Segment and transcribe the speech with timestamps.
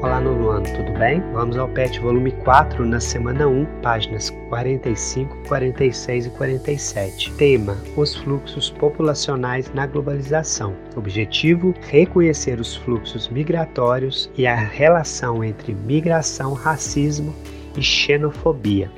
[0.00, 1.20] Olá, nono ano, tudo bem?
[1.32, 7.32] Vamos ao PET volume 4, na semana 1, páginas 45, 46 e 47.
[7.32, 10.72] Tema: Os fluxos populacionais na globalização.
[10.94, 17.34] Objetivo: reconhecer os fluxos migratórios e a relação entre migração, racismo
[17.76, 18.88] e xenofobia.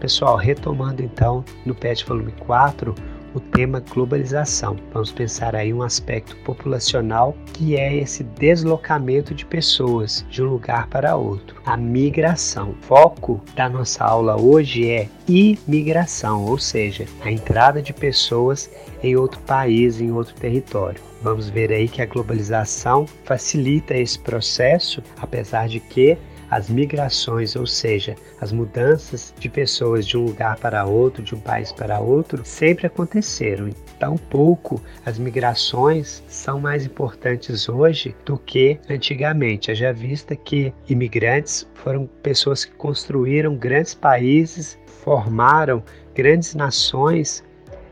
[0.00, 2.94] Pessoal, retomando então no PET volume 4,
[3.34, 4.76] o tema globalização.
[4.92, 10.86] Vamos pensar aí um aspecto populacional que é esse deslocamento de pessoas de um lugar
[10.88, 12.70] para outro, a migração.
[12.70, 18.70] O foco da nossa aula hoje é imigração, ou seja, a entrada de pessoas
[19.02, 21.00] em outro país, em outro território.
[21.22, 26.16] Vamos ver aí que a globalização facilita esse processo, apesar de que
[26.50, 31.40] as migrações, ou seja, as mudanças de pessoas de um lugar para outro, de um
[31.40, 33.70] país para outro, sempre aconteceram.
[33.98, 39.74] Tão pouco as migrações são mais importantes hoje do que antigamente.
[39.74, 45.82] Já vista que imigrantes foram pessoas que construíram grandes países, formaram
[46.14, 47.44] grandes nações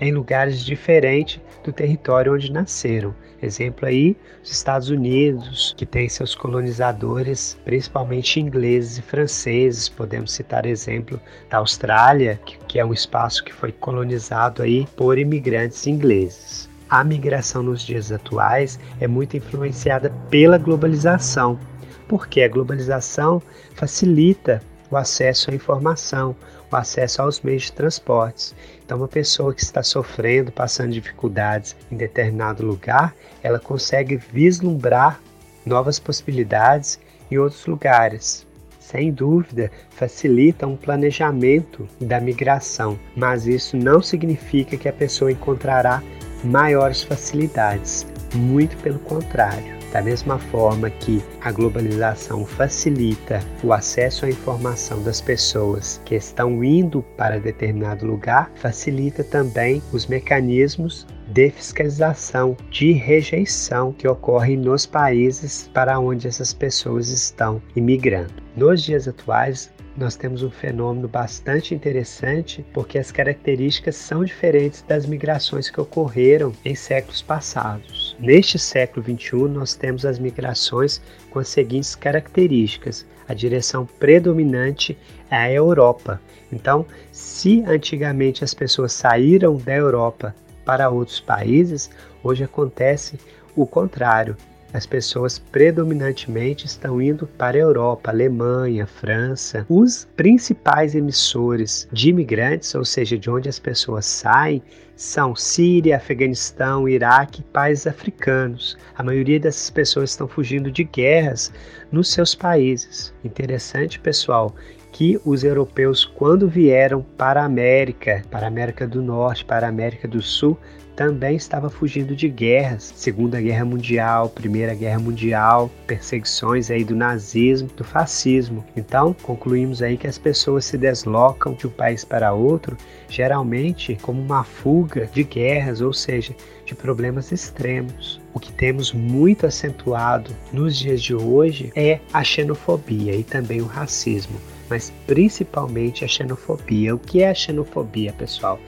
[0.00, 3.14] em lugares diferentes do território onde nasceram.
[3.42, 9.88] Exemplo aí, os Estados Unidos, que tem seus colonizadores, principalmente ingleses e franceses.
[9.88, 11.20] Podemos citar exemplo
[11.50, 16.68] da Austrália, que, que é um espaço que foi colonizado aí por imigrantes ingleses.
[16.88, 21.58] A migração nos dias atuais é muito influenciada pela globalização,
[22.06, 23.42] porque a globalização
[23.74, 26.34] facilita o acesso à informação,
[26.70, 28.54] o acesso aos meios de transportes.
[28.84, 35.20] Então, uma pessoa que está sofrendo, passando dificuldades em determinado lugar, ela consegue vislumbrar
[35.64, 36.98] novas possibilidades
[37.30, 38.46] em outros lugares.
[38.78, 46.02] Sem dúvida, facilita um planejamento da migração, mas isso não significa que a pessoa encontrará
[46.44, 48.06] maiores facilidades.
[48.34, 49.73] Muito pelo contrário.
[49.94, 56.64] Da mesma forma que a globalização facilita o acesso à informação das pessoas que estão
[56.64, 64.84] indo para determinado lugar, facilita também os mecanismos de fiscalização, de rejeição que ocorrem nos
[64.84, 68.42] países para onde essas pessoas estão imigrando.
[68.56, 75.06] Nos dias atuais, nós temos um fenômeno bastante interessante porque as características são diferentes das
[75.06, 78.03] migrações que ocorreram em séculos passados.
[78.18, 84.96] Neste século XXI, nós temos as migrações com as seguintes características: a direção predominante
[85.30, 86.20] é a Europa.
[86.52, 91.90] Então, se antigamente as pessoas saíram da Europa para outros países,
[92.22, 93.18] hoje acontece
[93.56, 94.36] o contrário
[94.74, 99.64] as pessoas predominantemente estão indo para a Europa, Alemanha, França.
[99.68, 104.60] Os principais emissores de imigrantes, ou seja, de onde as pessoas saem,
[104.96, 108.76] são Síria, Afeganistão, Iraque e países africanos.
[108.96, 111.52] A maioria dessas pessoas estão fugindo de guerras
[111.92, 113.14] nos seus países.
[113.24, 114.56] Interessante, pessoal,
[114.90, 119.68] que os europeus, quando vieram para a América, para a América do Norte, para a
[119.68, 120.58] América do Sul,
[120.96, 127.68] também estava fugindo de guerras, Segunda Guerra Mundial, Primeira Guerra Mundial, perseguições aí do nazismo,
[127.76, 128.64] do fascismo.
[128.76, 132.76] Então, concluímos aí que as pessoas se deslocam de um país para outro,
[133.08, 136.34] geralmente como uma fuga de guerras, ou seja,
[136.64, 138.20] de problemas extremos.
[138.32, 143.66] O que temos muito acentuado nos dias de hoje é a xenofobia e também o
[143.66, 144.38] racismo,
[144.68, 146.94] mas principalmente a xenofobia.
[146.94, 148.58] O que é a xenofobia, pessoal?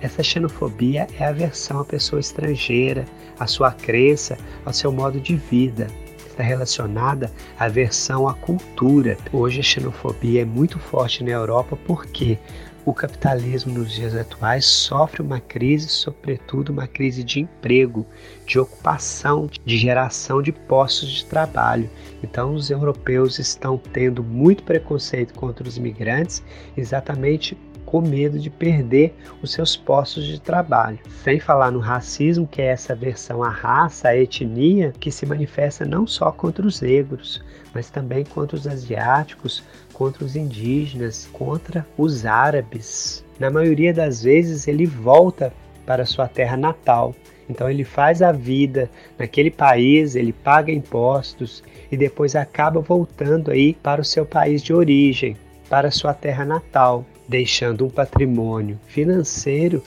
[0.00, 3.04] Essa xenofobia é aversão à pessoa estrangeira,
[3.38, 5.86] à sua crença, ao seu modo de vida.
[6.26, 9.16] Está relacionada à aversão à cultura.
[9.32, 12.38] Hoje a xenofobia é muito forte na Europa porque
[12.86, 18.04] o capitalismo nos dias atuais sofre uma crise, sobretudo uma crise de emprego,
[18.46, 21.88] de ocupação, de geração de postos de trabalho.
[22.22, 26.42] Então, os europeus estão tendo muito preconceito contra os imigrantes,
[26.76, 27.56] exatamente
[27.94, 30.98] com medo de perder os seus postos de trabalho.
[31.22, 35.84] Sem falar no racismo, que é essa versão à raça, à etnia, que se manifesta
[35.84, 37.40] não só contra os negros,
[37.72, 39.62] mas também contra os asiáticos,
[39.92, 43.24] contra os indígenas, contra os árabes.
[43.38, 45.52] Na maioria das vezes, ele volta
[45.86, 47.14] para sua terra natal.
[47.48, 51.62] Então ele faz a vida naquele país, ele paga impostos
[51.92, 55.36] e depois acaba voltando aí para o seu país de origem,
[55.70, 59.82] para sua terra natal deixando um patrimônio financeiro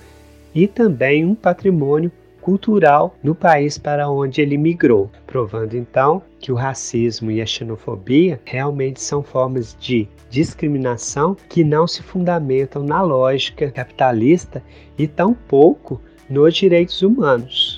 [0.54, 2.12] e também um patrimônio
[2.48, 8.40] cultural no país para onde ele migrou, provando então que o racismo e a xenofobia
[8.46, 14.64] realmente são formas de discriminação que não se fundamentam na lógica capitalista
[14.98, 17.76] e tampouco nos direitos humanos.